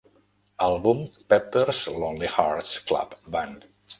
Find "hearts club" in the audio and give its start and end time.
2.39-3.17